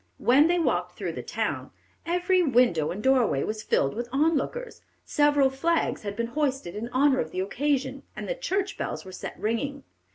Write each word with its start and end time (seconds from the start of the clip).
When 0.17 0.47
they 0.47 0.57
walked 0.57 0.97
through 0.97 1.11
the 1.13 1.21
town, 1.21 1.69
"every 2.07 2.41
window 2.41 2.89
and 2.89 3.03
doorway 3.03 3.43
was 3.43 3.61
filled 3.61 3.93
with 3.93 4.09
on 4.11 4.35
lookers, 4.35 4.81
several 5.05 5.51
flags 5.51 6.01
had 6.01 6.15
been 6.15 6.25
hoisted 6.33 6.73
in 6.75 6.89
honor 6.89 7.19
of 7.19 7.29
the 7.29 7.41
occasion, 7.41 8.01
and 8.15 8.27
the 8.27 8.33
church 8.33 8.79
bells 8.79 9.05
were 9.05 9.11
set 9.11 9.39
ringing. 9.39 9.83